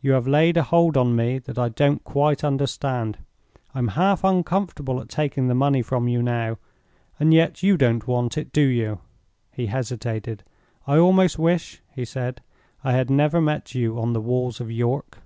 "You 0.00 0.12
have 0.12 0.26
laid 0.26 0.56
a 0.56 0.62
hold 0.62 0.96
on 0.96 1.14
me 1.14 1.38
that 1.40 1.58
I 1.58 1.68
don't 1.68 2.02
quite 2.02 2.42
understand. 2.42 3.18
I'm 3.74 3.88
half 3.88 4.24
uncomfortable 4.24 4.98
at 4.98 5.10
taking 5.10 5.46
the 5.48 5.54
money 5.54 5.82
from 5.82 6.08
you 6.08 6.22
now; 6.22 6.56
and 7.20 7.34
yet 7.34 7.62
you 7.62 7.76
don't 7.76 8.08
want 8.08 8.38
it, 8.38 8.50
do 8.50 8.62
you?" 8.62 9.00
He 9.52 9.66
hesitated. 9.66 10.42
"I 10.86 10.96
almost 10.96 11.38
wish," 11.38 11.82
he 11.94 12.06
said, 12.06 12.40
"I 12.82 12.92
had 12.92 13.10
never 13.10 13.42
met 13.42 13.74
you 13.74 13.98
on 13.98 14.14
the 14.14 14.22
Walls 14.22 14.58
of 14.58 14.70
York." 14.70 15.18